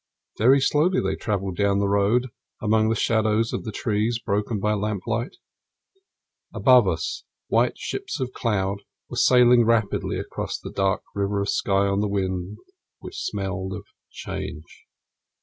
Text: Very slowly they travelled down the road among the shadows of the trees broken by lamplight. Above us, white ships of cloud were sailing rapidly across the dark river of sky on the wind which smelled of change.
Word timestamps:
Very 0.39 0.59
slowly 0.59 0.99
they 0.99 1.15
travelled 1.15 1.57
down 1.57 1.77
the 1.77 1.87
road 1.87 2.29
among 2.59 2.89
the 2.89 2.95
shadows 2.95 3.53
of 3.53 3.63
the 3.65 3.71
trees 3.71 4.17
broken 4.17 4.59
by 4.59 4.73
lamplight. 4.73 5.37
Above 6.51 6.87
us, 6.87 7.23
white 7.49 7.77
ships 7.77 8.19
of 8.19 8.33
cloud 8.33 8.81
were 9.11 9.17
sailing 9.17 9.63
rapidly 9.63 10.17
across 10.17 10.57
the 10.57 10.71
dark 10.71 11.03
river 11.13 11.39
of 11.39 11.49
sky 11.49 11.85
on 11.85 11.99
the 11.99 12.07
wind 12.09 12.57
which 12.97 13.21
smelled 13.21 13.73
of 13.73 13.83
change. 14.09 14.87